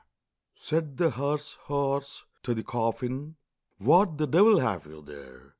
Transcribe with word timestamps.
Said 0.55 0.97
the 0.97 1.11
hearse 1.11 1.55
horse 1.65 2.25
to 2.41 2.55
the 2.55 2.63
coffin, 2.63 3.35
"What 3.77 4.17
the 4.17 4.25
devil 4.25 4.57
have 4.59 4.87
you 4.87 5.03
there? 5.03 5.49